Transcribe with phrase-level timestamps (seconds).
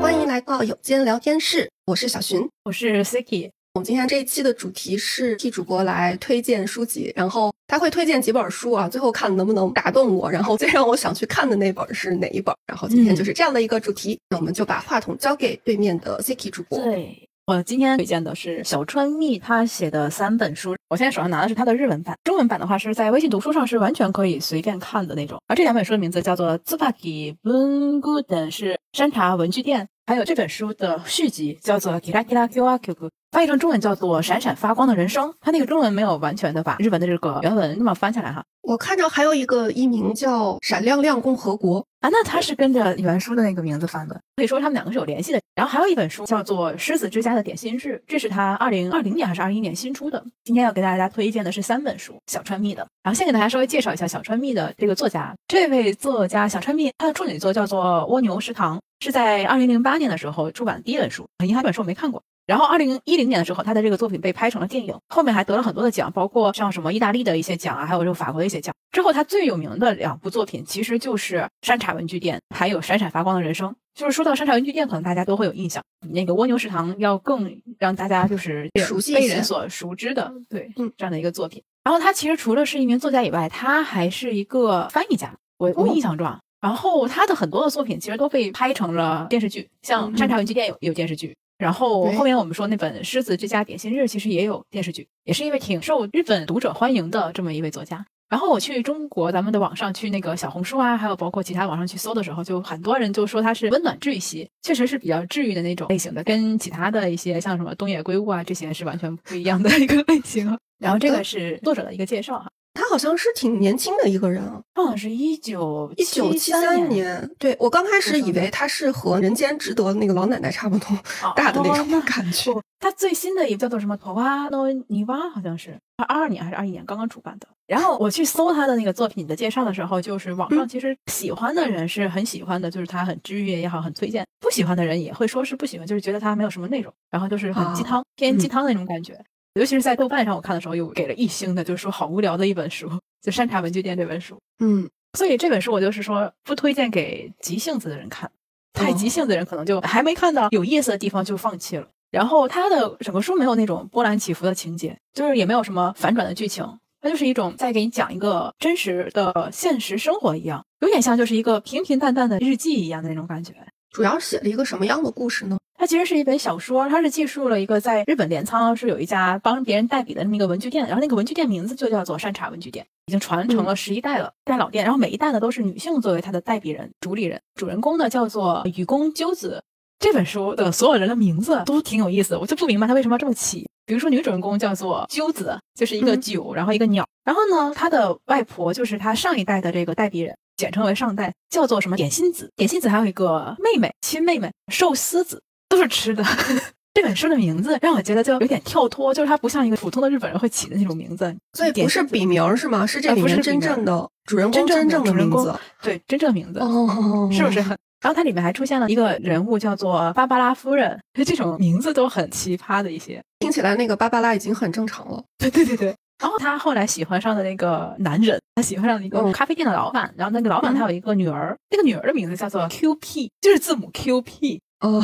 [0.00, 2.48] 欢迎来到有间聊天室，我是小寻。
[2.64, 12.54] 我是 Siki，我们今天这一期的主题是替主播来推荐书籍，然后他会推荐几本书啊，最后看能不能打动我，然后最让我想去看的那本是哪一本。
[12.66, 16.78] 然后今天就是这样的一个主题，那我们就把话筒交给对面的 Siki 主播。
[16.78, 20.76] 对我今天推荐的是小川蜜他写的三本书。
[20.88, 25.42] 我现在手上拿的是他的日文版，中文版的话是在微信读书上是完全可以随便看的那种。
[25.48, 32.94] 而这两本书的名字叫做《Tsubaki Bungood》是山茶文具店，还有这本书的续集叫做《Kira Kira Kyo Kyo》，
[33.30, 35.28] 翻译成中文叫做《闪闪发光的人生》。
[35.40, 38.42] 它那个中文没有完全的把日文的这个原文那么翻下来哈。
[38.62, 45.40] 我看着还有一个译名叫《闪亮亮共和国》啊，那它是跟着原书的那个名字翻的，可以说他们两个是有联系的。
[45.54, 50.22] 然后还有一本书叫做《狮子之家的点心日》，这是他二零二零年还是二一年新出的。
[50.42, 52.86] 今天要给大家推荐的是三本书，小川蜜的。
[53.02, 62.22] 然后先给大家稍微介绍一下小川蜜的这个作家，这位作家小川蜜，他的处女作叫做《蜗牛食堂》，是在二零零八年的时候出版的第一本书，很遗憾，这本书我没看过。
[62.46, 68.72] 然后，二零一零年的时候，他的这个作品被拍成了电影，后面还得了很多的奖，包括像什么意大利的一些奖啊，还有这个法国的一些奖。
[68.92, 73.70] 之后，他最有名的两部作品其实就是《山茶文具店》，还有《闪闪发光的人生》。
[73.94, 81.62] 就是说到山茶文具店，可能大家都会有印象，比那个蜗牛食堂要更让大家就是熟悉被人所熟知的，对，嗯，这样的一个作品。
[81.84, 86.26] 然后他其实除了是一名作家以外，他还是一个翻译家，我我印象中。
[86.62, 91.34] 然后他的很多的作品其实都被拍成了电视剧，像《山茶文具店》有有电视剧。
[91.58, 98.04] 然后后面我们说那本《狮子之家点心日》其实也有电视剧，也是一位挺受日本读者欢迎的这么一位作家。
[98.28, 110.56] 然后我去中国咱们的网上去那个小红书啊，还有包括其他网上去搜的时候，就很多人就说他是温暖治愈系，确实是比较治愈的那种类型的，跟其他的一些像什么东野圭吾啊这些是完全不一样的一个类型。
[110.78, 112.48] 然后这个是作者的一个介绍哈。
[112.74, 117.30] 他好像是挺年轻的一个人啊，好像是一九一九七三年。
[117.38, 120.88] 对我刚开始以为他是和人间值得那个老奶奶差不多
[121.36, 122.50] 大的那种 感觉。
[122.80, 127.46] 他最新的一部叫做什么《托瓦诺尼娃》，好像是二二年还是二一年刚刚出版的。
[127.66, 139.18] 然后我去搜他的那个作品的介绍的时候，就是网上其实喜欢的人是很喜欢的，就是他很治愈也好，很推荐；不喜欢的人也会说是不喜欢，就是觉得他没有什么内容，然后就是很鸡汤，偏鸡汤那种感觉。
[139.54, 142.88] 尤其是在豆瓣上，我看的时候又给了一星的，就是说好无聊的一本书，
[143.20, 144.38] 就《山茶文具店》这本书。
[144.60, 148.30] 嗯，所以这本书我就是说不推荐给急性子的人看，
[148.72, 151.86] 太急性子的人可能就还没看到有意思的地方就放弃了。
[152.10, 156.64] 然后它的整个书没有那种波澜起伏的情节，就是也没有什么反转的剧情，
[157.00, 163.54] 它就是一种在给你讲一个真实的现实生活一样，有点像就是一个平平淡淡的日记一样的那种感觉。
[163.92, 165.58] 主要写了一个什么样的故事呢？
[165.78, 174.84] 它其实是一本小说，它是记述了一个在日本镰仓是有一家帮别人代笔的那么一个文具店，然后那个文具店名字就叫做山茶文具店，已经传承了十一代了，代老店。
[174.84, 177.38] 然后每一代呢都是女性作为它的代笔人、主理人。
[177.54, 179.62] 主人公呢叫做雨宫鸠子。
[179.98, 183.68] 这本书的所有人的名字都挺有意思的，我就不明白他为什么要这么起。
[183.84, 187.06] 比如说女主人公叫做鸠子，就是一个九，然后一个鸟。
[187.24, 190.34] 然后呢，她的外婆就是她上一代的这个代笔人。
[190.62, 192.48] 简称为上代，叫做什么点心子？
[192.54, 196.22] 点心子还有一个妹妹，亲妹妹寿司子，都是吃的。
[196.94, 201.34] 这本书的名字让我觉得就有点跳脱，就是它不像一个普通的日本人会起的那种名字。
[201.54, 202.86] 所以不是笔名是吗？
[202.86, 205.52] 是这里面真正的主人公真正的名字？
[205.82, 207.58] 对，真正的名字哦是不是？
[207.58, 210.96] 然后它里面还出现了一个人物叫做芭芭拉夫人，
[211.26, 213.20] 这种名字都很奇葩的一些。
[213.40, 215.24] 听起来那个芭芭拉已经很正常了。
[215.38, 215.92] 对对对对。
[216.22, 220.14] 然后他后来喜欢上的那个男人，他喜欢上了一个咖啡店的老板。
[220.16, 225.02] 然后那个老板他有一个女儿，那个女儿的名字叫做 Q P，就是字母 Q P 哦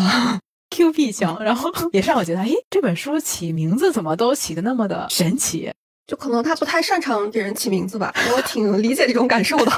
[0.70, 1.42] ，Q P 强。
[1.42, 5.72] 然后也是让我觉得，哎，这本书起名字怎么都起的那么的神奇？
[6.06, 9.72] 就可能他不太擅长给人起名字吧，我挺理解这种感受的。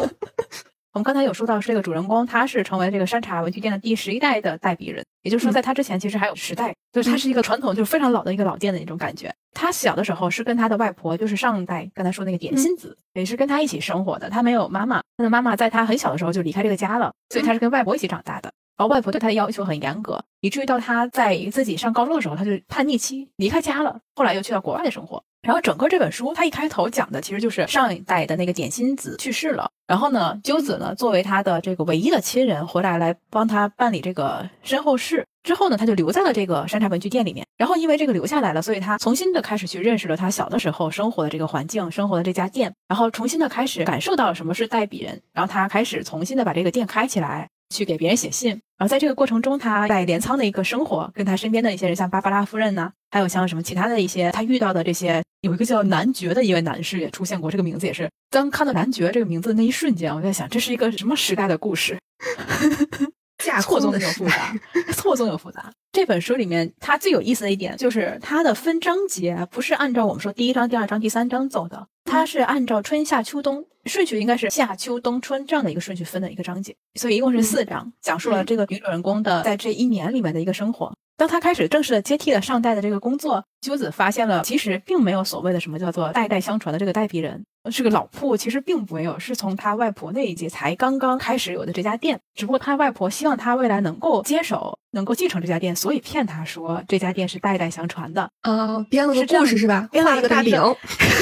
[0.93, 9.33] 我们刚才有说到，是这个主人公，他是成为这个山茶文具店的第十一代的代笔人，也就是说，在他之前其实还有十代，就是他是一个传统，就是非常老的一个老店的那种感觉。
[9.53, 14.29] 他小的时候是跟他的外婆，就是上一代刚才说那个点心子，也是跟他一起生活的。
[14.29, 18.53] 他没有妈妈，他的妈妈在他很小的时候就离开这个家了，所以他是跟外婆一起长大的。
[18.77, 25.23] 然后外婆对他的要求很严格，以至于到他在自己上高中的时候，他就叛逆期离开家了，后来又去到国外的生活。
[25.43, 37.47] 然后整个这本书，它一开头讲的其实就是上一代的那个点心子去世了，然后呢，鸠子呢作为他的这个唯一的亲人回来来帮他办理这个身后事，之后呢，他就留在了这个山茶文具店里面。
[37.57, 47.49] 然后因为这个留下来了，所以他重新的开始去认识了他小的时候生活的这个环境，生活的这家店，然后重新的开始感受到什么是代笔人，然后他开始重新的把这个店开起来。
[47.75, 48.51] 去给别人写信。
[48.77, 58.09] 然后在这个过程中，他在镰仓的一个生活，跟他身边的一些人，像芭芭拉夫人呐、还有像什么其他的一些他遇到的这些，有一个叫男爵的一位男士也出现过，这个名字也是。
[58.31, 61.99] 当看到男爵这个名字的那一瞬间，我在想，这是一个什么时代的故事？
[63.43, 64.55] 架错综空的时又复杂，
[64.93, 65.73] 错综有复杂。
[65.93, 80.93] 这本书里面，它最有意思的一点就是它的分章节不是按照我们说第一章、第二章、第三章走的，它是按照春夏秋冬顺序，应该是夏秋冬春这样的一个顺序分的一个章节，所以一共是四章，讲述了这个女主人公的在这一年里面的一个生活。
[81.21, 92.19] 当他开始正式的接替了上代的这个工作，鸠子发现了其实并没有所谓的什么叫做代代相传的这个代笔人，这个老铺其实并没有，是从他外婆那一届才刚刚开始有的这家店。
[92.35, 98.31] 只不过他外婆希望他未来能够接手，能够继承这家店，所以骗他说这家店是代代相传的。
[98.41, 99.87] 啊，编了个故事是吧？
[99.93, 100.59] 编了一个大饼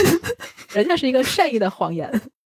[0.70, 2.08] 人家是一个善意的谎言。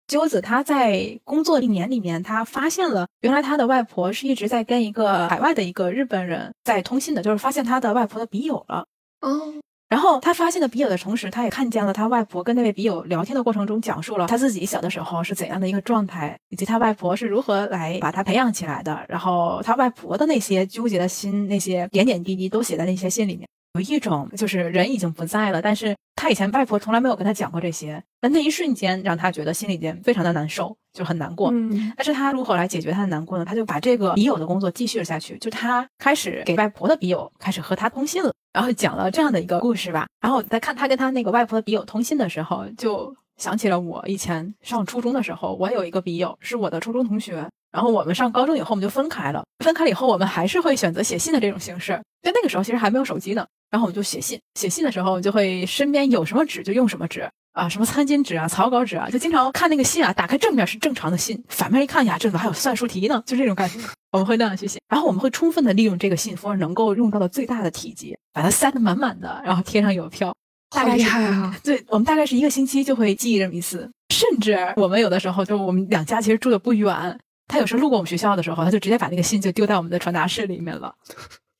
[0.08, 8.86] 鸠子他在工作一年里面，他发现了原来他的外婆是一直在跟一个海外的一个日本人在通信的，就是发现他的外婆的笔友了。
[9.20, 9.52] 哦，
[9.90, 19.04] 然后他发现了笔友的同时，他也看见了他外婆跟那位笔友聊天的过程中，讲述了他自己小的时候是怎样的一个状态，以及他外婆是如何来把他培养起来的。
[19.10, 23.46] 然后他外婆的那些纠结的心，那些点点滴滴都写在那些信里面。
[23.74, 31.50] 有一种就是人已经不在了，但是他以前外婆从来没有跟他讲过这些，但那一瞬间让他觉得心里边非常的难受，就很难过。
[31.52, 33.44] 嗯但是他如何来解决他的难过呢？
[33.44, 40.06] 他就把这个笔友的工作继续了下去，就他开始给外婆的笔友开始和他通信了，然后讲了这样的一个故事吧。
[40.20, 47.46] 然后我在看他跟他那个外婆的笔友通信的时候，就想起了我以前上初中的时候，我有一个笔友是我的初中同学。
[47.70, 49.44] 然后我们上高中以后，我们就分开了。
[49.62, 52.00] 分开了以后，我们还是会选择写信的这种形式。
[52.22, 54.40] 就那个时候其实还没有手机呢，然后我们就写信。
[54.54, 57.28] 写信的时候，就会身边有什么纸就用什么纸。
[57.52, 63.20] 啊，什么餐巾纸啊、草稿纸啊，就经常看那个信啊，打开正面是正常的信，反面一看呀，这怎么还有算术题呢？
[63.26, 63.80] 就这种感觉，
[64.12, 64.78] 我们会那样去写。
[64.88, 70.32] 然后我们会充分的利用这个信封能够用到的最大的体积，把它塞得满满的，然后贴上邮票。
[70.70, 71.56] 大概是害啊！
[71.64, 77.18] 对，我们大概是一个星期就会寄这么一次，甚至我们有的时候就我们两家其实住的不远，
[77.48, 80.94] 他有时候路过我们学校的时候，他就直接把那个信就丢在我们的传达室里面了。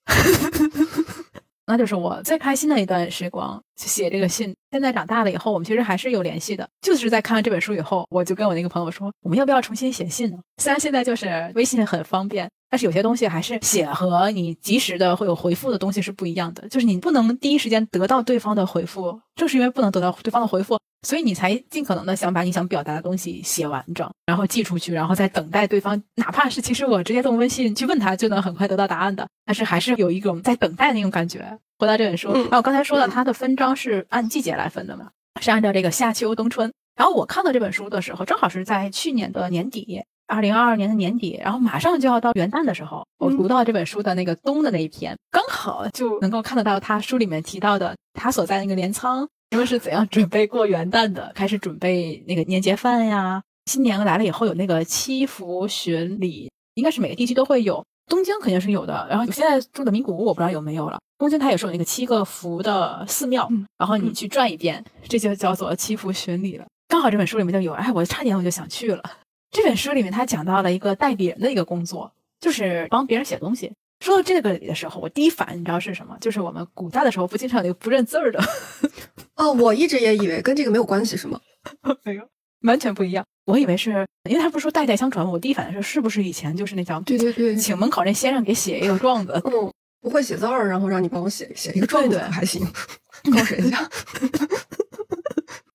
[1.67, 4.55] 那就是我最开心的一段时光，写这个信。
[4.71, 6.67] 现在长大了以后，我们其实还是有联系的。
[6.81, 10.39] 就是在看完这本书以后，我就跟我那个朋友说，我们要不要重新写信呢？
[10.57, 16.69] 虽然现在就是微信很方便，但是有些东西还是写和你及时的会有回复的东西是不一样的。
[16.69, 26.01] 就是你不能第一时间得到对方的回复，正是因为不能得到对方的回复，所以你才尽可能的想把你想表达的东西写完整，然后寄出去，然后再等待对方。
[26.17, 31.59] 哪怕是其实我直接动微信去问他，就能很快得到答案的，但是还是有一种在等待那种感觉。
[31.79, 35.09] 回到这本书，嗯然后我刚才说了，它的分章是按季节来分的嘛，
[35.41, 36.71] 是按照这个夏秋冬春。
[36.99, 53.41] 然后我看到这本书的时候，正好是在去年的年底，二零二二年的年底，然后马上就要到元旦的时候，我嗯读到这本书的那个冬的那一篇，刚好就能够看得到他书里面提到的他所在那个镰仓，他们是怎样准备过元旦的，开始准备那个年节饭呀。
[53.67, 59.07] 新年来了以后有那个七福巡礼，应该是每个地区都会有，东京肯定是有的。
[59.09, 66.67] 然后我现在住的名古屋我不知道有没有了，东京它也是有那个七个福的寺庙，嗯然后你去转一遍，这就叫做七福巡礼了。
[66.89, 69.03] 刚好这本书里面就有，哎，我差点我就想去了。
[69.51, 73.71] 这本书里面他讲到了一个代笔人的一个工作，就是帮别人写东西。
[74.01, 76.17] 说到这个里的时候，我第一反应你知道是什么？
[76.21, 78.41] 就是我们古代的时候不经常有不认字儿的，
[79.37, 81.39] 哦，我一直也以为跟这个没有关系，是吗？
[82.05, 82.27] 没有，
[82.63, 83.25] 完全不一样。
[83.45, 85.31] 我以为是因为他不是说代代相传吗？
[85.33, 92.65] 我第一反应是是不是以前就是那叫对对对，请门口那先生给写一个状子，嗯，不会写字儿，然后让你帮我写写一个状子还行，
[93.33, 93.89] 告谁一下？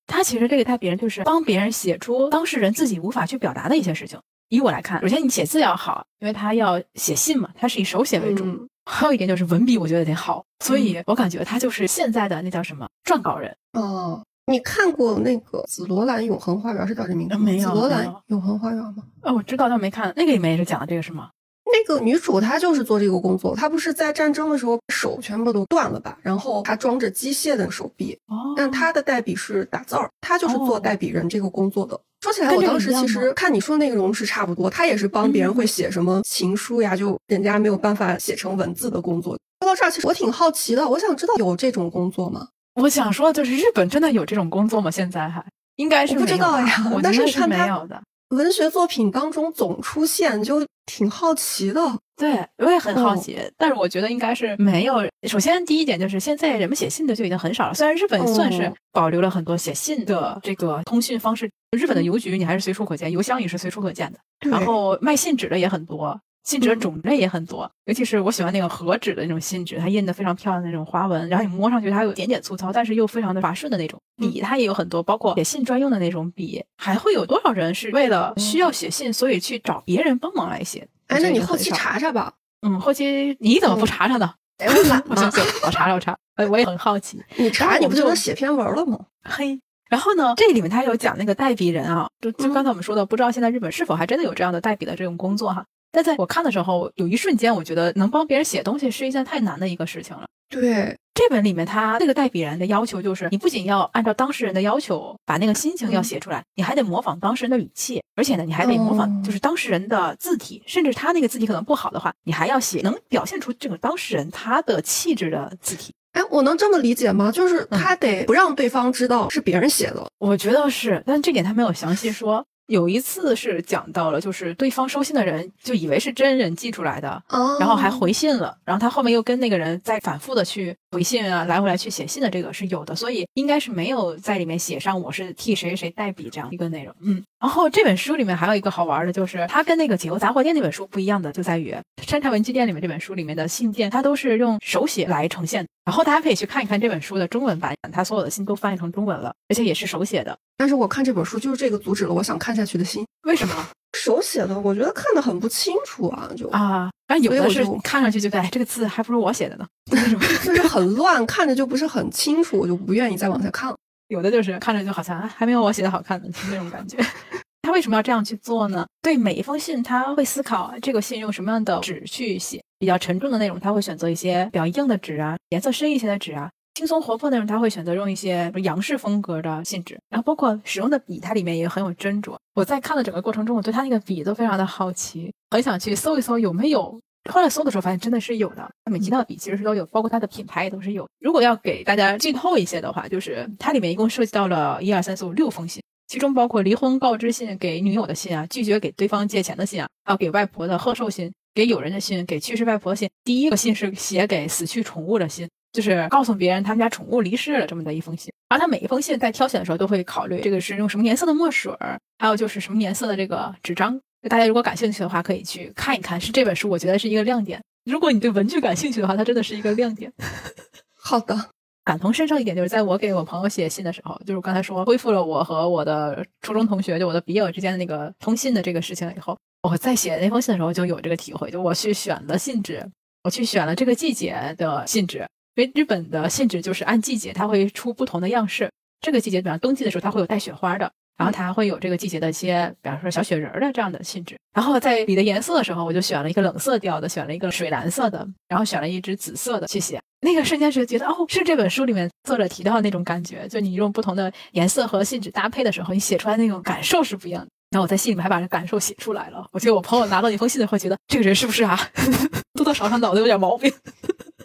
[0.08, 4.20] 他其实这个代别人就是帮别人写出当事人自己无法去表达的一些事情。
[4.50, 8.46] 以我来看，首先你写字要好，因为他要写信嘛，他是以手写为主。
[8.46, 13.56] 嗯 还有一点就是文笔，我觉得得好，所以我感觉他就是现在的那叫什么撰稿人。
[13.72, 17.46] 哦，你看过那个《紫罗兰永恒花园》是叫这名字吗？
[17.46, 18.96] 没有紫罗兰永恒花园吗？
[19.22, 21.30] 哦，我知道，但没看那个里面也是讲的这个是吗？
[21.74, 26.16] 那个女主她就是做这个工作，她不是在战争的时候手全部都断了吧？
[26.22, 32.00] 然后她装着机械的手臂，哦，但她的代笔是打字儿，她就是做哦代笔人这个工作的。
[32.22, 39.36] 说起来，我当时其实看你说内容是差不多，她也是帮别人嗯会写什么情书呀，就人家没有办法写成文字的工作。
[39.60, 42.48] 说到这儿，其实我挺好奇的，我想知道有这种工作吗？
[42.76, 44.92] 我想说，就是日本真的有这种工作吗？
[44.92, 45.44] 现在还
[45.78, 48.00] 应该是不知道呀我但是是看没有的。
[48.34, 51.82] 文学作品当中总出现，就挺好奇的。
[52.16, 55.04] 对，我也很好哦奇，但是我觉得应该是没有。
[55.28, 57.74] 首先，第一点就是现在人们写信的就已经很少了。
[57.74, 64.20] 虽然日本算是哦保留了很多写信的这个通讯方式，日本的邮局你还是随处可见，邮箱也是随处可见的。
[64.50, 74.00] 然后卖信纸的也很多，信纸的种类也很多，尤其是我喜欢那个和纸的那种信纸，它印的非常漂亮的那种花纹，然后你摸上去它有点点粗糙，但是又非常的滑顺的那种。
[74.18, 76.64] 笔它也有很多，包括写信专用的那种笔。
[76.78, 80.88] 还会有多少人是为了需要写信，所以去找别人帮忙来写？
[81.08, 82.34] 哎，那你后期查查吧。
[82.62, 84.34] 嗯，后期你怎么不查查呢？
[84.60, 85.16] 哎，我懒嘛。
[85.16, 85.30] 我查
[85.72, 86.16] 查，我查。
[86.36, 87.22] 哎，我也很好奇。
[87.38, 89.00] 你查，你不就能写篇文了吗？
[89.24, 89.60] 嘿。
[89.90, 95.64] 然后呢，这里面他有讲那个代笔人啊，就就刚才我们说的，不知道现在日本是否还真的有这样的代笔的这种工作哈。
[95.94, 100.26] 但在我看的时候，有一瞬间，我觉得能帮别人写东西是一件太难的一个事情了。
[100.50, 115.94] 对，这本里面他这个代笔人的要求就是，你不仅要按照当事人的要求把那个心情要写出来，你还得模仿当事人的语气，而且呢，你还得模仿就是当事人的字体，甚至他那个字体可能不好的话，你还要写能表现出这个当事人他的气质的字体。
[116.14, 117.32] 哎，我能这么理解吗？
[117.32, 120.06] 就是他得不让对方知道是别人写的。
[120.20, 122.44] 我觉得是，但这点他没有详细说。
[122.74, 127.24] 有一次是讲到了，就是对方收信的人就以为是真人寄出来的，
[127.60, 136.96] 然后还回信了，然后他后面又跟那个人再反复的去回信啊，来回来去写信的这个是有的，所以应该是没有在里面写上我是替谁谁代笔这样一个内容。
[137.02, 145.66] 嗯，然后这本书里面还有一个好玩的，就是它跟那个解忧杂货店那本书不一样的，就在于山茶文具店里面这本书里面的信件，它都是用手写来呈现。
[145.84, 150.38] 然后大家可以去看一看这本书的中文版，它所有的信都翻译成中文了，而且也是手写的。
[150.56, 153.06] 但是我看这本书就是这个阻止了我想看下去的心。
[153.24, 153.68] 为什么？
[153.94, 163.76] 手写的，我觉得看的很不清楚啊，就啊，但有的是看上去就哎，这个字还不如我写的呢 就是很乱，看着就不是很清楚，我就不愿意再往下看了。
[164.10, 166.98] 有的就是看着就好像还没有我写的好看呢，就那种感觉。
[167.64, 168.86] 他为什么要这样去做呢？
[169.02, 172.62] 对每一封信，他会思考这个信用什么样的纸去写。
[172.78, 180.00] 比较沉重的内容，他会选择一些比较硬的纸啊，颜色深一些的纸啊；轻松活泼内容，他会选择用一些洋式风格的信纸。
[180.10, 182.36] 然后包括使用的笔，它里面也很有斟酌。
[182.56, 187.00] 我在看的整个过程中，我对他那个笔都非常的好奇，很想去搜一搜有没有。
[187.30, 191.08] 后来搜的时候发现真的是有的，每提到的笔其实是都有，包括它的品牌也都是有。
[191.20, 201.32] 如果要给大家剧透一些的话，就是它里面一共涉及到了一二三四五六封信，其中包括离婚告知信、给女友的信啊、拒绝给对方借钱的信啊，还有给外婆的贺寿信。
[201.56, 203.08] 给友人的信，给去世外婆的信。
[203.24, 208.32] 第一个信是写给死去宠物的信，就是告诉别人他们家宠物离世了这么的一封信。
[208.48, 211.76] 而他每一封信在挑选的时候都会考虑这个是用什么颜色的墨水，
[212.20, 214.00] 还有就是什么颜色的这个纸张。
[214.30, 216.22] 大家如果感兴趣的话，可以去看一看。
[216.22, 217.60] 是这本书，我觉得是一个亮点。
[217.84, 220.14] 如果你对文具感兴趣的话，它真的是一个亮点。
[220.96, 221.36] 好的，
[221.84, 229.38] 感同身受一点，就是在我给我朋友写信的时候，就是我刚才说恢复了我和我的初中同学，就我的笔友之间的那个通信的这个事情了以后。
[229.68, 232.86] 我在写那封信的时候就有这个体会，就我去选了信纸，
[233.24, 238.70] 我去选了这个季节的信纸，因为日本的信纸就是按季节，它会出不同的样式。
[239.02, 244.36] 这个季节，比方冬季的时候，它会有带雪花的，然后它还会有这个季节的一些，比方说小雪人的这样的信纸。
[244.56, 250.00] 然后在笔的颜色的时候，我就选了一个冷色调的，选了一个水蓝色的，然后选了一支紫色的去写。
[250.22, 257.50] 那个瞬间是觉得，哦，是这本书里面作者提到的那种感觉，就你用不同的颜色和信纸搭配的时候，你写出来那种感受是不一样的。
[257.72, 259.46] 然后我在信里面还把这感受写出来了。
[259.52, 261.78] 我觉得我朋友拿到那封信的会觉得这个人是不是啊？
[262.54, 263.72] 多多少少脑子有点毛病。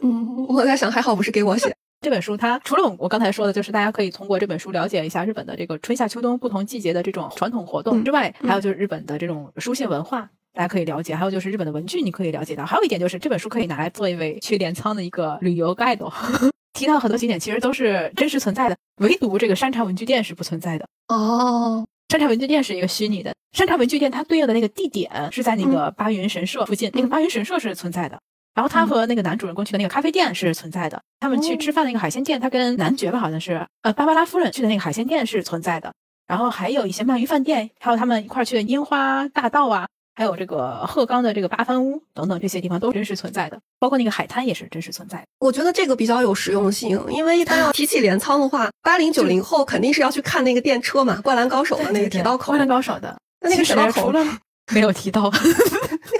[0.02, 2.36] 嗯，我在想，还好不是给我写 这本书。
[2.36, 11.14] 它除了我刚才说的，就是大家可以通过这本书了解一下日本的这个春夏秋冬不同季节的这种传统活动之外，还有就是日本的这种书信文化，大家可以了解。
[11.14, 12.64] 还有就是日本的文具，你可以了解到。
[12.64, 15.98] 还有一点就是这本书可以拿来做一位去镰仓的一个旅游 guide，
[16.72, 20.86] 提到很多景点其实都是真实存在的，唯独这个山茶文具店是不存在的。
[21.08, 21.84] 哦。
[22.10, 28.18] 山茶文具店是一个虚拟的，山茶文具店它对应的那个地点是在那个八云神社附近，那个八云神社是存在的。
[28.58, 35.92] 然后他和那个男主人公去的那个咖啡店是存在的，他们去吃饭那个海鲜店，他跟男爵吧好像是，呃，芭芭拉夫人去的那个海鲜店是存在的。
[36.26, 39.86] 然后还有一些鳗鱼饭店，还有他们一块去的樱花大道啊。
[40.16, 45.24] 还有这个鹤冈的这个八幡屋等等这些地方都真实存在的，包括那个海滩也是真实存在的。
[45.38, 52.46] 我觉得这个比较有实用性，因为一般要提起镰仓的话，八零九零后肯定是要去看那个电车嘛，《灌篮高手》的那个铁道口。
[52.46, 54.12] 灌篮高手的，那那个铁道口
[54.74, 55.30] 没有提到。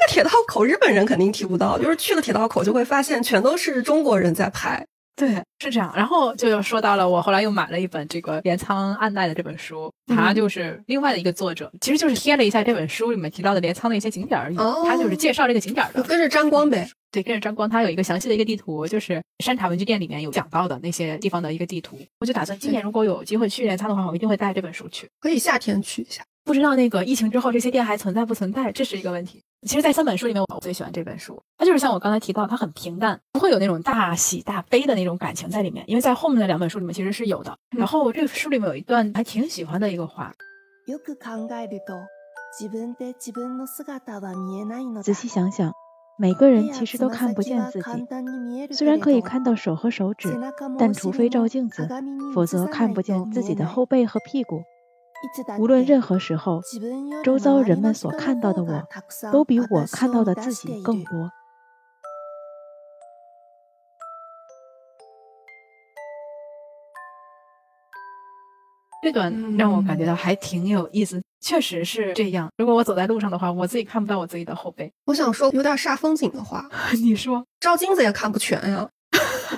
[0.09, 4.85] 那个铁道口日本人肯定提不到，就是去了铁道口就会发现全都是中国人在拍。
[5.15, 5.93] 对，是这样。
[5.97, 14.57] 然后就又说到了，我后来又买了一本这个镰仓暗奈的这本书，它就是另外的一个作者，其实就是贴了一下这本书里面提到的镰仓的一些景点而已。
[14.57, 16.89] 他就是介绍这个景点的，跟着沾光呗。
[17.11, 17.69] 对，跟着沾光。
[17.69, 21.99] 他有一个详细的一个地图，就是山茶文具店里面有讲到的那些地方的一个地图。
[22.21, 25.09] 我就打算今年如果有机会去镰仓的话，我一定会带这本书去。
[25.21, 26.23] 可以夏天去一下。
[26.45, 29.43] 不知道那个疫情之后这些店还存在不存在，这是一个问题。
[29.67, 31.43] 其实，在三本书里面，我最喜欢这本书。
[31.57, 35.85] 它就是像我刚才提到，它很平淡，不会有那种大喜大悲的那种感情在里面。
[35.89, 37.57] 因为在后面的两本书里面其实是有的。
[37.77, 40.33] 然后这个书里面有一段还挺喜欢的一个话。
[45.03, 45.73] 仔细想想，
[46.19, 48.07] 每个人其实都看不见自己。
[48.73, 50.39] 虽然可以看到手和手指，
[50.79, 51.89] 但除非照镜子，
[52.33, 54.63] 否则看不见自己的后背和屁股。
[55.59, 56.61] 无论任何时候，
[57.25, 58.89] 周遭人们所看到的我，
[59.33, 61.31] 都比我看到的自己更多。
[69.01, 72.49] 这段让我感觉到还挺有意思，确实是这样。
[72.57, 74.93] 如果我走在路上的话，我自己看不到我自己的后背。
[75.07, 76.69] 我想说有点煞风景的话，
[77.03, 78.89] 你说照镜子也看不全呀，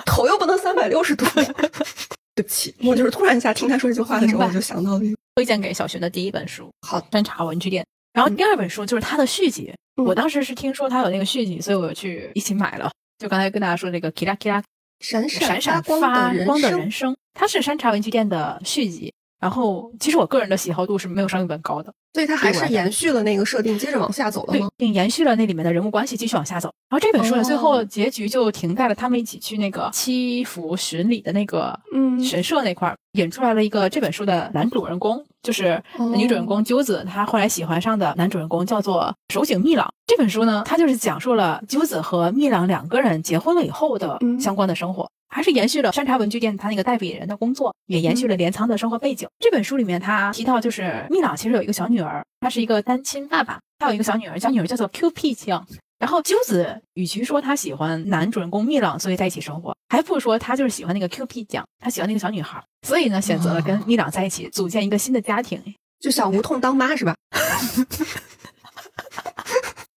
[0.05, 1.25] 头又不能三百六十度。
[2.41, 5.01] 对不起，我就是突然一下听他说这句话的时候，我就想到了
[5.35, 7.83] 推荐给小学的第一本书《好山茶文具店》，
[8.13, 9.71] 然后第二本书就是他的续集。
[9.95, 12.91] 我当时是听说他有那个续集，所以我去一起买了。
[13.19, 14.63] 就刚才跟大家说那个 “kira kira”
[14.99, 19.13] 闪闪闪发光的人生，它是山茶文具店的续集。
[19.41, 24.69] 然后，其实我个人的喜好度是没有上一本高的，所以它还是延续了那个设定，接着往下走了吗？
[24.77, 26.71] 并延续了那里面的人物关系，继续往下走。
[26.89, 35.81] 然后这本书的最后结局就停在了他们一起去那个七福巡礼的那个嗯神社那块儿，引出来了一个这本书的男主人公，就是
[36.15, 39.91] 女主人公鸠子，她后来喜欢上的男主人公叫做手井密朗。
[40.05, 45.09] 这本书呢，它就是讲述了鸠子和密朗两个人结婚了以后的相关的生活。
[45.33, 49.27] 还是延续了山茶文具店他那个代理人的工作，也延续了镰仓的生活背景。
[49.39, 55.65] 这本书里面他提到，就是密朗其实有一个小女儿，他是一个单亲爸爸，他有一个小女儿，小女儿叫做 Q P 酱。
[55.97, 65.61] 然后鸠子与其说他喜欢男主人公密朗，所以在一起生活，还不如说他就是喜欢那个 Q P 酱，他喜欢那个小女孩，所以呢选择了跟密朗在一起，组建一个新的家庭，
[65.99, 67.15] 就小无痛当妈是吧？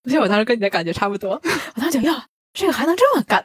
[0.04, 1.40] 我觉得我当时跟你的感觉差不多，
[1.74, 3.42] 我当时觉得呀，这个还能这么干。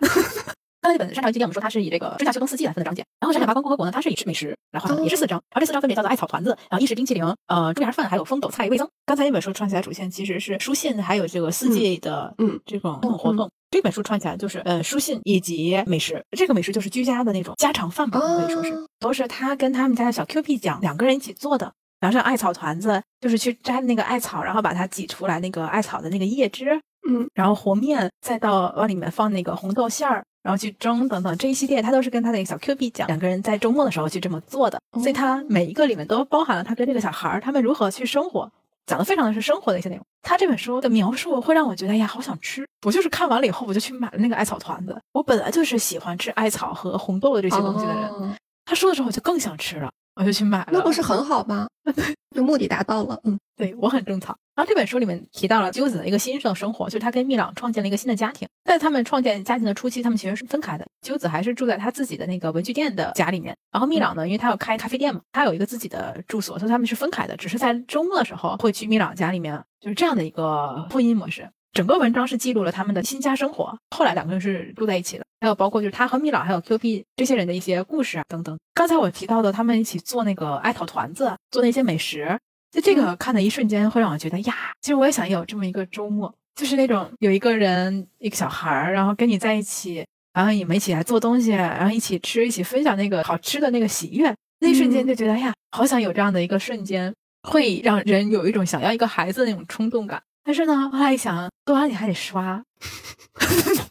[0.82, 3.04] 刚才那本《山茶文具店》，我们说它是以这个春夏秋冬四季来分的章节。
[3.20, 5.42] 然后《闪闪发光共和国》呢，它是以吃美食来划分，也是四章。
[5.50, 8.88] 然后这四章分别叫做艾草团子，然后意式冰淇淋，呃，猪牙饭，还有风斗菜味增。
[9.06, 13.50] 刚才那本书串起来主线其实是书信，还有这个四季的嗯这种活动。
[13.72, 16.24] 这本书串起来就是呃书信以及美食。
[16.32, 21.72] 这个美食就是居家的那种家常饭吧，可以说是都是他跟他们家的小 Q P 讲两个人一起做的。
[22.00, 30.24] 然后像艾草团子，就是去摘那个艾草，然后把它挤出来那个艾草的那个叶汁，嗯，然后和面，再到往里面放那个红豆馅儿。
[30.42, 38.50] 然后去蒸等等这一系列，他都是跟他的小 Q B 讲，两个人在周末的时候去这么做的，所以他每一个里面都包含了他跟这个小孩儿他们如何去生活，
[38.86, 40.06] 讲的非常的是生活的一些内容。
[40.22, 42.66] 他这本书的描述会让我觉得，哎呀，好想吃。
[42.86, 44.98] 我就是看完了以后，我就去买了那个艾草团子。
[45.12, 49.92] 我本来就是喜欢吃艾草和红豆的这些东西的人，他说的时候我就更想吃了。
[50.20, 51.66] 我就去买了，那不是很好吗？
[52.36, 53.18] 就目的达到了。
[53.24, 54.38] 嗯，对我很种草。
[54.54, 58.46] 然后这本书里面提到了鸠子的一个新生生活，就是他跟蜜朗创建了一个新的家庭。
[58.66, 60.86] 在他们创建家庭的初期，他们其实是分开的。
[61.02, 67.38] 鸠子还是住在他自己的那个文具店的家里面，然后蜜朗呢，因为他要开咖啡店嘛，他有一个自己的住所，所以他们是分开的。
[67.38, 71.50] 只是在周末的时候会去蜜朗家里面，就是这样的一个婚姻模式。
[71.72, 78.58] 整个文章是记录了他们的新家生活，后来两个人是住在一起的，还有包括就是他和蜜老还有 Q P 这些人的一些故事啊等等。
[78.74, 82.38] 刚才我提到的，他们一起做那个艾草团子，做那些美食，
[82.72, 97.14] 就这个看的一瞬间会让我觉得呀，其实我也想有这么一个周末，就是那种有一个人一个小孩儿，然后跟你在一起，然后你们一起来做东西，然后一起吃，一起分享那个好吃的那个喜悦，那一瞬间就觉得呀，好想有这样的一个瞬间，
[97.48, 100.22] 会让人有一种想要一个孩子的那种冲动感。
[100.44, 102.64] 但是呢，后来一想，做完你还得刷。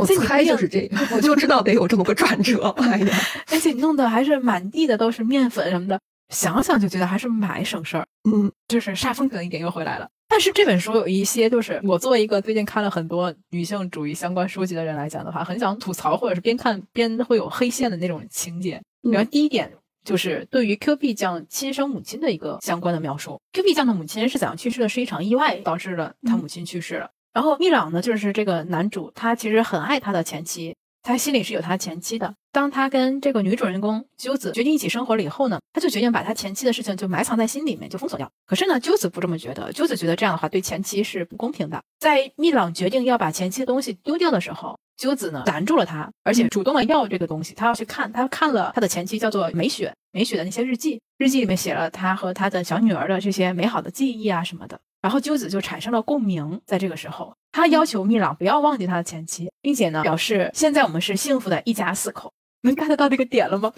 [0.00, 2.68] 我猜就是这个，我就知道得有这么个转折。
[2.78, 3.16] 哎呀，
[3.50, 8.06] 而且你弄的还是满地的都是面粉什么的，想想就觉得还是买省事儿。
[8.30, 10.08] 嗯，就是煞风景一点又回来了。
[10.28, 18.80] 但是这本书有一些，就是我作为一个最近看了很多女性主义相关书籍的人来讲的话，很想吐槽，或者是边看边会有黑线的那种情节。
[19.02, 19.70] 比方第一点。
[20.02, 23.38] 就是对于 Q B 酱亲生母亲的一个相关的描述。
[23.52, 24.88] Q B 酱的母亲是怎样去世的？
[24.88, 27.10] 是一场意外导致了他母亲去世了。
[27.32, 32.34] 然后蜜朗呢，就是这个男主，他其实很爱他的前妻，他心里是有他前妻的。
[32.52, 38.30] 当他跟这个女主人公鸠子决定一起生活了以后呢，他就决定把他前妻的事情就埋藏在心里面，就封锁掉。
[38.46, 41.80] 可是呢，鸠子不这么觉得，鸠子觉得这样的话对前妻是不公平的。
[42.00, 44.78] 在蜜朗决定要把前妻的东西丢掉的时候。
[44.96, 54.78] 鸠子呢拦住了他，而且主动的要这个东西，他要去看，他看了他的前妻叫做美雪，美雪的那些日记，日记里面写了他和他的小女儿的这些美好的记忆啊什么的。
[55.02, 62.32] 然后鸠子就产生了共鸣，在这个时候，他要求蜜朗不要忘记他的前妻，并且呢表示现在我们是幸福的一家四口。
[62.62, 63.72] 能 get 到这个点了吗？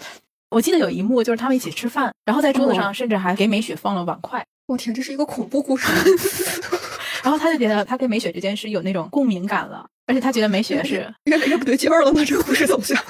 [0.49, 4.45] 我记得有一幕就是他们一起吃饭，然后在桌子上甚至还给美雪放了碗筷。
[4.67, 5.87] 我天，这是一个恐怖故事。
[7.23, 9.85] 然后他就觉得他跟美雪之间是有那种共鸣感了。
[10.05, 13.01] 而且他觉得美雪是越来越不对劲儿了呢，这个故事走向。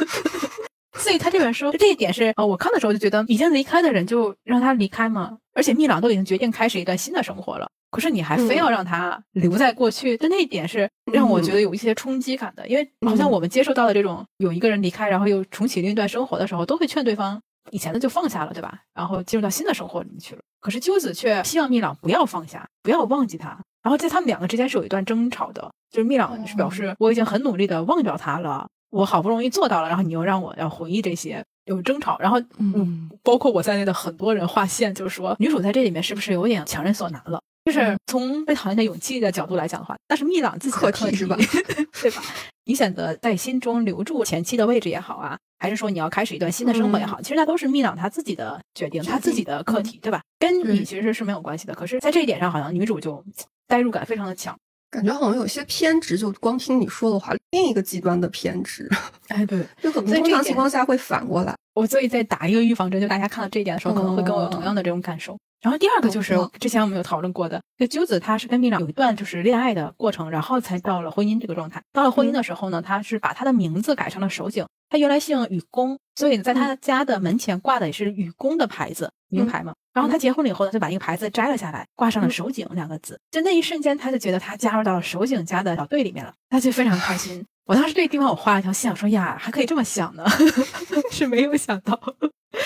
[1.00, 5.38] 所以他这本书这一点是呃，我看的时候就觉得已经离开的人就让他离开嘛。
[5.56, 18.80] 而且蜜朗都已经决定开始一段新的生活了，可是你还非要让他留在过去，就那一点是让我觉得有一些冲击感的，因为好像我们接受到的这种有一个人离开，然后又重启另一段生活的时候，都会劝对方以前的就放下了，对吧？
[18.96, 20.42] 然后进入到新的生活里面去了。
[20.60, 23.56] 可是鸠子却希望蜜朗不要放下，不要忘记他。
[23.84, 32.18] 然后在他们两个之间是有一段争吵的，就是蜜朗是表示我已经很努力的忘掉他了，我好不容易做到了，然后你又让我要回忆这些，有争吵。
[32.20, 37.40] 然后嗯，包括我在内的很多人划线，就是说女主在这里面是不是有点强人所难了？
[37.66, 41.38] 就是从被讨厌的勇气的角度来讲的话，但是蜜朗自己的课题是吧？
[42.02, 42.22] 对吧？
[42.66, 50.22] 你选择在心中留住前妻的位置也好啊，还是说你要开始一段新的生活也好，其实那都是蜜朗他自己的决定，他自己的课题，对吧？
[50.40, 51.74] 跟你其实是没有关系的。
[51.74, 53.24] 可是，在这一点上，好像女主就。
[53.66, 54.56] 代入感非常的强，
[54.92, 58.88] 感觉好像有些偏执，就光听你说的话，另一个极端的偏执。
[59.30, 61.56] 哎，对， 就可能通常情况下会反过来。
[61.74, 65.38] 我所以在打一个预防针，就大家看到这一点的时候，可能会跟我有同样的这种感受。
[65.62, 71.82] 然后第二个就是之前我们有讨论过的，就鸠子他是跟蜜朗有一段就是恋爱的过程，然后才到了婚姻这个状态。
[71.94, 74.66] 到了婚姻的时候呢，他是把他的名字改成了守井。
[74.90, 79.74] 他原来姓雨宫，所以在他家的门前挂的也是雨宫的牌子，名牌嘛。
[79.94, 83.18] 然后他结婚了以后呢，就把那个牌子摘了下来，挂上了守井两个字。
[83.32, 87.44] 就那一瞬间，他就觉得他加入到了守井家的小队里面了，他就非常开心。
[87.66, 90.26] 我当时这个地方我画了一条线，我说呀，还可以这么想呢，
[91.12, 92.00] 是没有想到。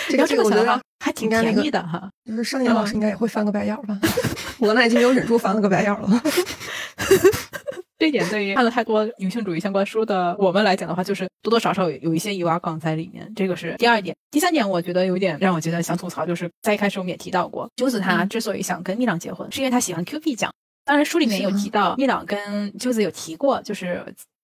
[0.10, 2.10] 这个这个我觉得还挺甜蜜的哈。
[2.26, 3.98] 就是尚野老师应该也会翻个白眼吧？
[4.60, 6.10] 我那已经没有忍住翻了个白眼了。
[8.00, 13.32] 这一点对于看了太多女性主义相关书的我们来讲的话，就是多多少少有一些遗娃梗在里面。
[13.36, 14.16] 这个是第二点。
[14.30, 20.52] 第三点，我觉得有点让我觉得想吐槽，就是在一开始我们也提到过，鸠子他之所以想跟蜜朗结婚，是因为他喜欢 Q P 奖。
[20.86, 24.04] 当然，书里面有提到蜜朗跟鸠子有提过，就是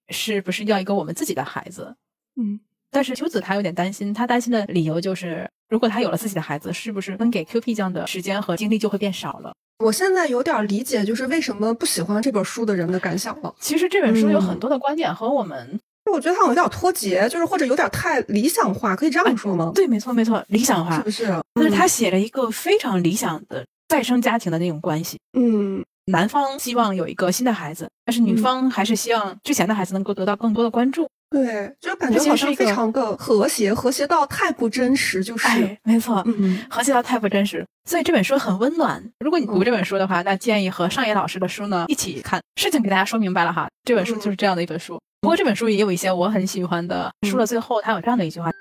[0.09, 1.95] 是不是要一个我们自己的孩子？
[2.35, 2.59] 嗯。
[2.91, 9.51] 但是秋子她有点担心，她担心的理由就是，如果她有了自己的孩子，是不是分给 Q P 酱的时间和精力就会变少了？
[9.79, 13.53] 我现在有点理解，就是为什么不喜欢这本书的人的感想了。
[13.59, 15.79] 其实这本书有很多的观点和我们，
[16.11, 19.71] 我觉得它有点脱节，就是或者有点太理想化，可以这样说吗？
[19.73, 21.25] 对，没错，没错，理想化是不是？
[21.55, 25.19] 但是他写了一个非常理想的再生家庭的那种关系。
[25.33, 31.07] 嗯，男方希望有一个新的孩子，但是女方还是希望之前的孩子能够得到更多的关注。
[31.29, 35.47] 对，就感觉好像非常的和谐，和谐到太不真实，就是
[35.83, 37.65] 没错，嗯，和谐到太不真实。
[37.89, 39.03] 所以这本书很温暖。
[39.19, 42.39] 如果你读这本书的话，那建议和上野老师的书呢一起看。
[42.55, 44.99] 事情给大家说明白了哈，这本书就是这样的一本书。
[45.21, 47.11] 不过这本书也有一些我很喜欢的。
[47.27, 48.51] 书的最后，它有这样的一句话：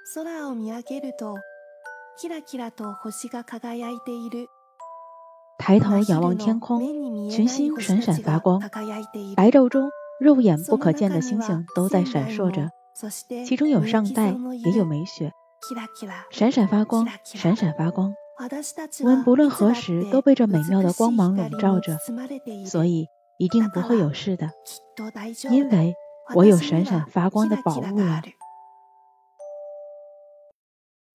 [5.62, 6.80] 抬头仰望天空，
[7.30, 8.60] 群星闪闪发光，
[9.36, 9.88] 白昼中。
[10.20, 12.70] 肉眼不可见的星星都在闪烁着，
[13.46, 15.32] 其中有上代，也有美雪，
[16.32, 18.12] 闪闪发光，闪闪发光。
[19.04, 21.96] 我们不论何时都被这美妙的光芒笼罩着，
[22.66, 23.06] 所以
[23.38, 24.50] 一定不会有事的，
[25.48, 25.94] 因为
[26.34, 28.20] 我有闪闪发光的宝物啊。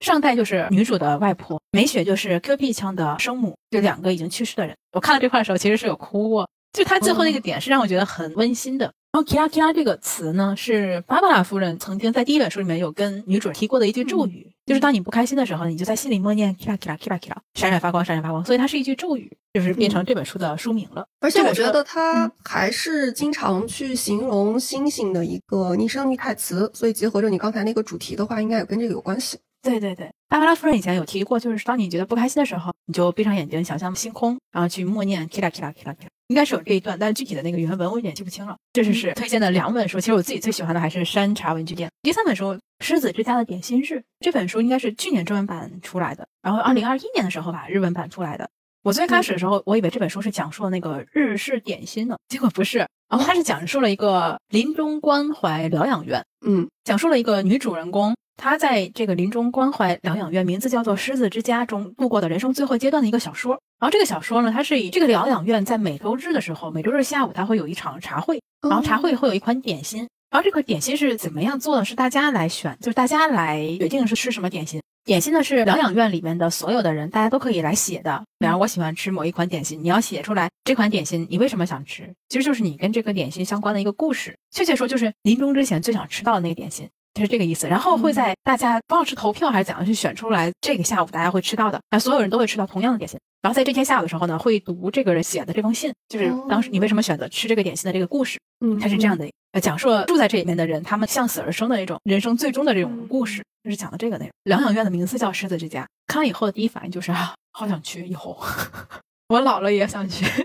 [0.08, 4.74] 上代就是女主的外婆，美雪就是 Q P 枪的生母，就两个已经去世的人。
[4.94, 6.48] 我看到这块的时候，其实是有哭过。
[6.72, 8.86] 就他最后那个点是让我觉得很温馨的。
[9.12, 18.46] 然后 “kira kira” 这个词呢，是芭芭拉夫人曾经在第一本书里面有跟女主提过的一句咒语，就是当你不开心的时候，你就在心里默念 “kira kira kira kira”，闪闪发光，闪闪发光。
[18.46, 21.06] 所以它是一句咒语，就是变成这本书的书名了。
[21.20, 29.40] 而且我觉得它还是经常去形容星星的一个拟声拟态词，所以结合着你刚才那个主题的话，应该也跟这个有关系。
[29.68, 36.08] 对对对，芭芭拉夫人以前有提过，就是当你觉得不开心的时候，你就闭上眼睛，想象星空，然后去默念 “kira kira kira kira”。
[36.28, 38.56] 应该是有这一段，但是具体的那个原文我有点记不清了。
[38.72, 41.90] 这是是推荐的两本书，其实我自己最喜欢的还是山茶文具店。
[42.02, 48.50] 第三本书《狮子之家的点心日》，这本书应该是去年中文版出来的，然后二零二一年的时候吧，日文版出来的。
[48.84, 52.78] 我最开始的时候，我以为这本书是讲述了那个日式点心的，结果不是。
[53.10, 58.16] 然后它是讲述了一个临终关怀疗养院，嗯，讲述了一个女主人公。
[58.38, 63.60] 他在这个临终关怀疗养院，名字叫做《狮子之家》中度过的人生最后阶段的一个小说。
[63.80, 70.08] 然后这个小说呢，它是以这个疗养院在每周日的时候，每周日下午它会有一场茶会，然后茶会会有一款点心。
[70.30, 71.86] 然后这个点心是怎么样做的？
[71.86, 74.82] 是大家来选，就是大家来决定是吃什么点心。
[75.06, 78.22] 点心呢是疗养院里面的所有的人，大家都可以来写的。
[78.40, 84.38] 比方我喜欢吃某一款点心，你要写出来这款点心你为什么想吃，其实就是你跟这个点心相关的一个故事。
[84.52, 86.90] 确切说就是临终之前最想吃到的那个点心。
[87.22, 93.20] 是这个意思，然后会在大家不知道是投票还是怎样去选出来这个下午大家会吃到的，那所有人都会吃到同样的点心。
[93.42, 98.38] 然后在这天下午的时候呢，会读这个人写的这封信，就是当时你为什么选择吃这个点心的这个故事。
[98.60, 104.32] 嗯，它是这样的，呃，讲述了住在这里面的人他们向死而生的那种人生最终的这种故事，就是讲的这个内容。
[104.44, 108.40] 疗养院的名字叫狮子之家，看完以后的第一反应就是啊，好想去以后。
[109.30, 110.26] 我老了也想去。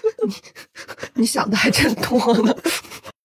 [1.14, 2.54] 你想的还真多呢。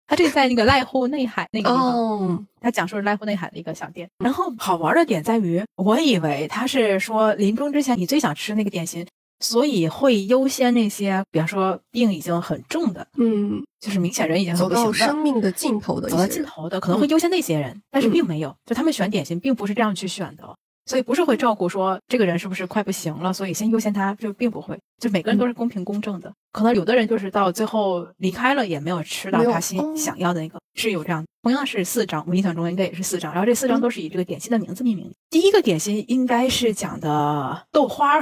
[0.07, 4.07] 他这个在那个濑户内海那个地方，哦，他讲述了濑户内海的一个小店。
[4.19, 9.05] 然后好玩的点在于，我以为他是说临终之前你最想吃那个点心，
[9.39, 14.93] 所以会优先那些，比方说病已经很重的，嗯，就是明显人已经很走到。
[14.93, 26.31] 生命的尽头的走到，尽头的可能会优先那些人，但是并没有，就他们选点心并不是这样去选的，所以不是会照顾说这个人是不是快不行了，所以先优先他，就并不会，就每个人都是公平公正的。
[26.51, 31.25] 可能有的人就是到最后离开了，也没有吃到他心哦想要的那个，是有这样。
[31.41, 35.11] 同样是四张，我印象中应该也是四张，然后这四张嗯都是以这个点心的名字命名。
[35.29, 38.21] 第一个点心应该是讲的豆花儿，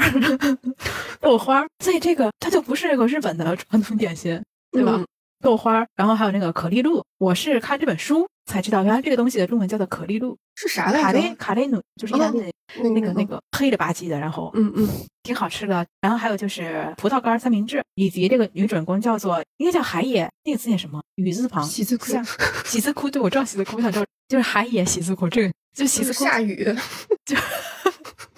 [1.21, 4.93] 豆花儿，所以这个它就不是个日本的传统点心，对吧？
[4.97, 5.05] 嗯
[5.43, 11.35] 豆花儿，然后还有那个可丽露，我是看这本书才知道，原来这个东西的中文叫做可丽露，是啥来卡雷？
[11.35, 12.51] 卡雷努，就是意大利的
[12.81, 14.87] 那那个那，个黑了吧唧的，然后嗯嗯，
[15.21, 15.85] 挺好吃的。
[15.99, 21.01] 然后还有就是葡萄干三明治，以及这个女主人公叫做应该叫海野，那个字念什么？
[21.15, 22.25] 雨字旁，喜字哭像
[22.65, 26.65] 喜字库，对我知道喜字库，我想知道就是海野喜字库，这个就喜字库下雨，
[27.25, 27.35] 就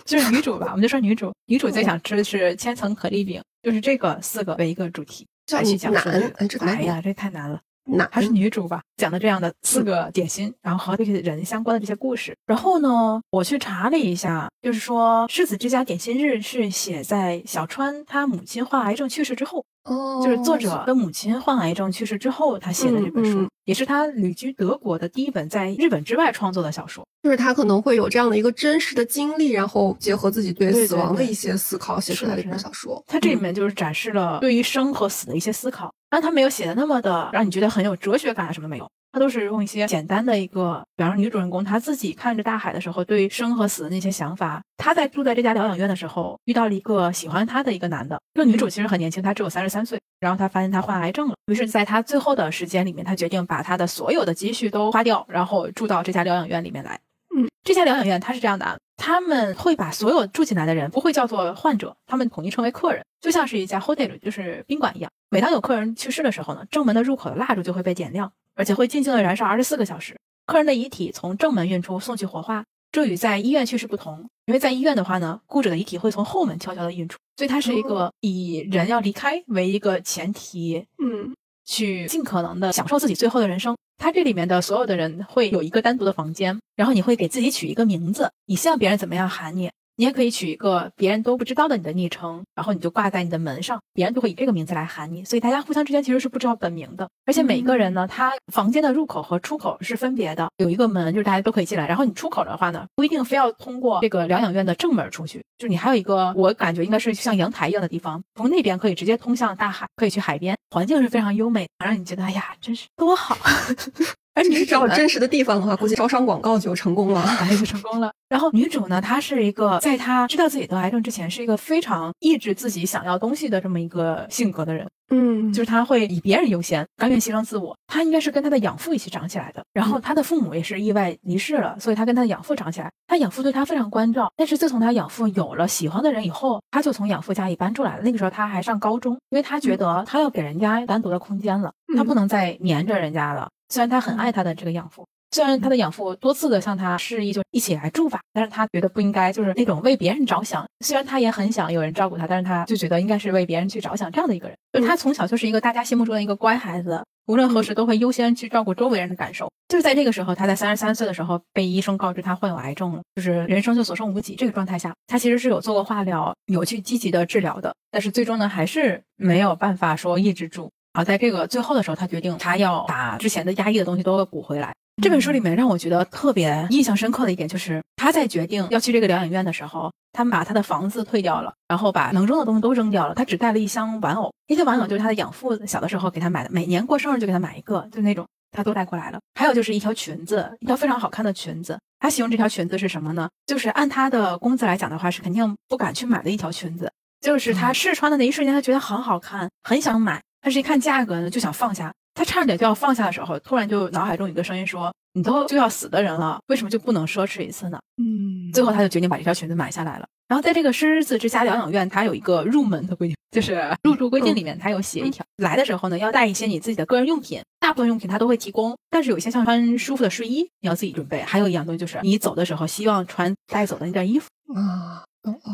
[0.03, 5.93] 就是女主吧，我们就说女主，女主最想吃的是千层可丽饼，就是这个四个为一个主题叫来去讲。
[5.93, 7.59] 哎这难哎呀，这太难了。
[7.87, 12.35] 难还是女主吧，讲的这样的四个点心，然后和这些人相关的这些故事。
[12.47, 23.43] 然后呢，我去查了一下，就是说世子之家点心日是写在小川他母亲患癌症去世之后，哦，就是作者的母亲患癌症去世之后，他写的这本书，嗯。
[23.43, 27.03] 嗯也是他旅居德国的第一本在日本之外创作的小说。
[27.23, 33.03] 就是他可能会有这样的一个真实的经历，然后结合自己对死亡的一些思考，写出来的一是的本小说。
[33.07, 33.41] 他这里嗯。
[33.41, 44.61] 面就是展示了对于生和死的一些思考，但他没有写的那么的让你觉得很有哲学感啊什么没有，他都是用一些简单的一个，比方说女主人公她自己看着大海的时候，对于生和死的那些想法。
[44.75, 56.99] 她在住在这家疗养院的时候，遇到了一个喜欢她的一个男的，这个女主其实很年轻，她只有三十三岁，然后她发现她患癌症了，于是在她最后的时间里面，她决定把她的所有的积蓄都花掉，然后住到这家疗养院里面来。
[57.33, 65.09] 嗯，这家疗养院它是这样的啊，他们会把所有住进来的人不会叫做患者，他们统一称为客人，就像是一家 hotel，就是宾馆一样。
[65.35, 70.17] 每当有客人去世的时候呢，正门的入口的蜡烛就会被点亮，而且会静静的燃烧二十四个小时。
[70.45, 72.63] 客人的遗体从正门运出，送去火化。
[72.89, 83.75] 这与在医院去世不同，因为在医院的话呢，雇主的遗体会从后门悄悄的运出，所以它是一个以人要离开为一个前提，嗯去尽可能的享受自己最后的人生。
[83.97, 89.69] 它这里面的所有的人会有一个单独的房间，然后你会给自己取一个名字，你希望别人怎么样喊你。
[89.97, 95.23] 你也可以取一个别人都不知道的你的昵称，然后你就挂在你的门上，别人就会以这个名字来喊你。
[95.23, 101.87] 所以大家互相之间其实是不知道本名的，而且每个人呢，他房间的入口和出口是分别的，有一个门就是大家都可以进来。
[101.87, 113.37] 然后你出口的话呢，不一定非要通过这个疗养院的正门出去，就是你还有一个我感觉应该是像阳台一样的地方，从那边可以直接通向大海，可以去海边，环境是非常优美，让你觉得哎呀，真是多好。
[114.35, 117.21] 而你女主呢是找真实的地方的话，估计招商广告就成功了。
[117.41, 118.11] 哎，就成功了。
[118.27, 127.77] 然后女主呢，她是一个在她知道自己得癌症之前，是一个非常抑制自己想要东西的这么一个性格的人，嗯，就是她会以别人优先，甘愿牺牲自我。
[127.87, 132.91] 她应该是跟她的养父一起长起来的，然后她的父母也是意外离世了，所以她跟她的养父长起来。
[133.07, 138.03] 她养父对她非常关照，但是自从她养父有了喜欢的人以后，她就从养父家里搬出来了。
[138.03, 143.47] 那个时候她还上高中，因为她觉得她要给人家单独的空间了，她不能再黏着人家了。
[143.75, 150.65] 虽然他很爱他的这个养父，虽然他的养父多次的向他示意，就一起来住吧，但是他觉得不应该，就是那种为别人着想。
[150.79, 154.57] 虽然他也很想有人照顾他，但是他就觉得应该是为别人去着想这样的一个人。
[154.71, 159.51] 就是她从小就是一个大家心目中的一个乖孩子，无论何时都会优先去照顾周围人的感受。
[159.67, 170.71] 就是在这个时候，他在三十三岁的时候被医生告知他患有癌症了，就是人生就所剩无几这个状态下，他其实是有做过化疗，有去积极的治疗的，但是最终呢，还是没有办法说抑制住。
[170.95, 174.73] 然后在这个最后的时候，他决定他要把之前的压抑的东西都给补回来。
[175.03, 184.33] 这本书里面让我觉得特别印象深刻的一点，就是他在决定要去这个疗养院的时候，他们把他的房子退掉了，然后把能扔的东西都扔掉了，他只带了一箱玩偶。
[184.47, 189.19] 那些玩偶就是他的养父小的时候给他买的，每年过生日就给他买一个，就那种他都带过来了。
[189.37, 191.77] 还有就是一条裙子，一条非常好看的裙子。
[191.99, 193.27] 他形容这条裙子是什么呢？
[193.45, 196.89] 就是按他的工资来讲的话，是肯定不敢去买的一条裙子。
[197.19, 200.21] 就是他试穿的那一瞬间，他觉得很好看，很想买。
[200.45, 201.91] 但是一看价格呢，就想放下。
[202.13, 210.05] 他差点就要放下的时候，突然就脑海中有一个声音说：“你都就要死的人了，为什么就不能奢侈一次呢？”嗯，最后他就决定把这条裙子买下来了。
[210.27, 224.27] 然后在这个狮子之家疗养院，它有一个入门的规定，就是 入住规定里面它有写一条，来的时候呢要带一些你自己的个人用品，大部分用品它都会提供，但是有一些像穿舒服的睡衣你要自己准备，还有一样东西就是你走的时候希望穿带走的那件衣服。
[224.53, 225.03] 啊，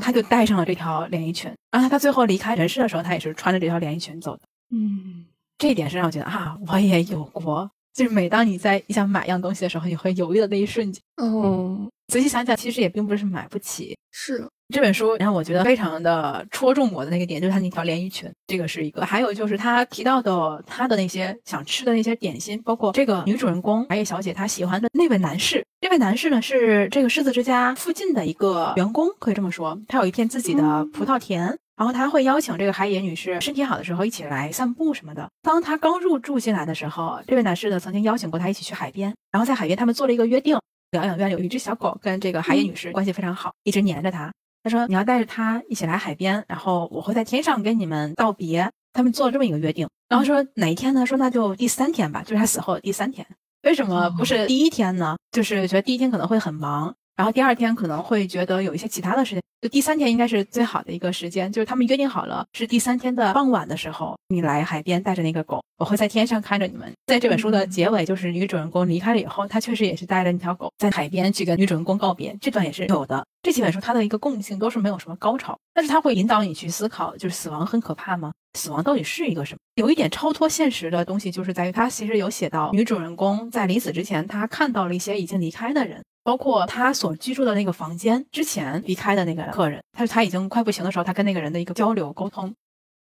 [0.01, 1.49] 他就带上了这条连衣裙。
[1.71, 4.41] 然后他最后离开人世的时候，他也是穿着这条连衣裙走的。
[4.71, 5.25] 嗯，
[5.57, 7.69] 这一点是让我觉得啊，我也有过。
[7.93, 11.01] 就是每当你在想买一样东西的时候，你会犹豫的那一瞬间。
[11.17, 13.97] 哦，仔细想想，其实也并不是买不起。
[14.11, 19.05] 是这本书让我觉得非常的戳中我的那个点，就是他那条连衣裙，这个是一个。
[19.05, 25.61] 还有就是他提到的他的那些想吃的那些点心，包括这个女主人公白夜小姐她喜欢的那位男士。
[25.81, 31.57] 这位男士呢是这个狮子之家附近的一个员工，可以这么说，他有一片自己的葡萄田。
[31.81, 35.27] 然后他会邀请这个海野女士身体好的时候一起来散步什么的。
[35.41, 39.11] 当他刚入住进来的时候，这位男士呢曾经邀请过他一起去海边。
[39.31, 40.55] 然后在海边，他们做了一个约定：
[40.91, 44.31] 疗养院有一只小狗跟这个海野女士关系非常好，一直黏着她。
[44.63, 48.69] 他说你要带着它一起来海边，然后我会在天上跟你们道别。
[48.93, 49.89] 他们做了这么一个约定。
[50.07, 51.03] 然后说哪一天呢？
[51.03, 53.25] 说那就第三天吧，就是他死后的第三天。
[53.63, 55.17] 为什么不是第一天呢？
[55.31, 56.93] 就是觉得第一天可能会很忙。
[57.21, 66.91] 然后第二天可能会觉得有一些其他的事情，就第三天应该是最好的一个时间，就是他们约定好了是第三天的傍晚的时候，你来海边带着那个狗，我会在天上看着你们。
[67.05, 73.23] 在这本书的结尾，就是女主人公离开了以后，她确实也是带着那条狗在海边去跟女主人公告别，这段也是有的。
[73.43, 78.31] 这几本书它的一个共性都是没有什么高潮，但是它会引导你去思考，就是死亡很可怕吗？
[78.57, 79.59] 死亡到底是一个什么？
[79.75, 86.01] 有一点超脱现实的东西，就是在于它其实有写到女主人公在临死之前，她看到了一些已经离开的人。
[86.23, 92.53] 包括他所居住的那个房间之前离开的那个客人，他他已经快不行的时候，他跟那个人的一个交流沟通，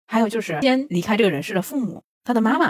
[0.06, 2.68] 还有就是先离开这个人世的父母，他的妈妈，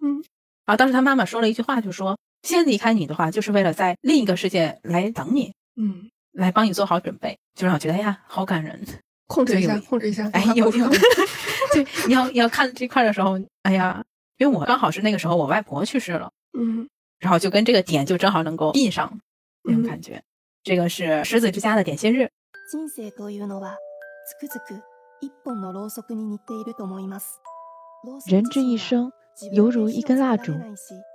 [0.00, 0.22] 嗯，
[0.64, 8.80] 然后当时他妈妈说了一句话，就说先离开你的话，就是为了在另一个世界来等你，嗯，来帮你做好准备，就让我觉得哎呀，好感人，
[9.26, 10.88] 控制一下，控制一下，哎，有有，
[11.74, 14.02] 对，你要你要看这块的时候，哎呀，
[14.38, 19.20] 因为我刚好是那个时候我外婆去世了，嗯，然后就跟这个点就正好能够印上。
[19.64, 20.22] 那种感觉，
[20.62, 22.30] 这个是狮子之家的点心日。
[28.28, 29.12] 人这一生
[29.52, 30.52] 犹如一根蜡烛，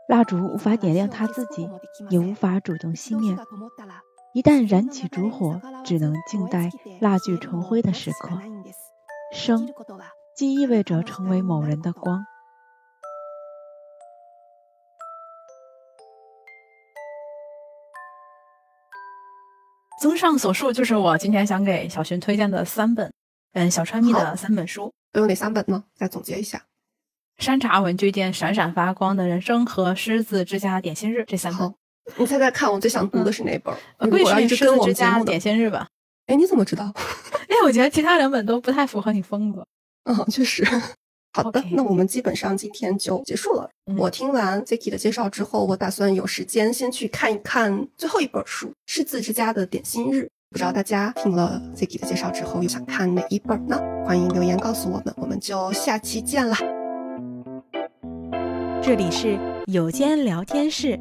[0.08, 1.70] 蜡烛无法点亮他自己，
[2.10, 3.36] 也无法主动熄灭。
[4.34, 6.70] 一旦燃起烛火，只能静待
[7.02, 8.30] 蜡炬成灰的时刻。
[9.34, 9.68] 生，
[10.36, 12.26] 既意味着成为某人的光。
[20.00, 23.12] 综上所述，就是我今天想给小寻推荐的三本，
[23.54, 24.94] 嗯，小川蜜的三本书。
[25.12, 25.84] 都有哪三本呢？
[25.96, 26.62] 再总结一下：
[27.38, 31.74] 山茶文具店闪闪发光的人生和狮子之家点心日这三本。
[32.16, 33.76] 你猜猜看，我最想读的是哪本？
[34.12, 35.88] 估计是狮子之家点心日吧？
[36.28, 36.86] 哎，你怎么知道？
[37.50, 39.66] 因 为我觉得其他两本都不太符合你风格。
[40.04, 40.64] 嗯，确实。
[41.34, 43.70] 好的，那我们基本上今天就结束了。
[43.98, 50.24] 我听完 Ziki 的介绍之后，我打算有时间先去看一看最后一本书《狮子之家的点心日》。
[50.50, 53.80] 不知道大家听了 Ziki 的介绍之后，又想看哪一本呢？
[54.06, 56.58] 欢迎留言告诉我们，我们就下期见啦！
[58.82, 60.98] 这里是有间聊天室，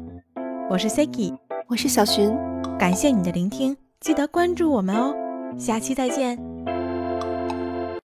[0.69, 1.35] 我是 Ziki，
[1.67, 2.35] 我是小寻，
[2.77, 5.15] 感谢你的聆听，记得关注我们哦，
[5.57, 6.56] 下期再见。